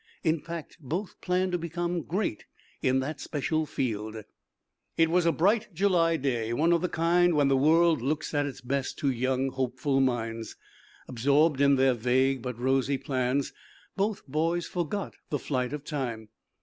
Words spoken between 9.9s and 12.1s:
minds. Absorbed in their